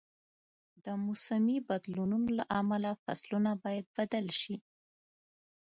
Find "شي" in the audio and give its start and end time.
4.41-4.55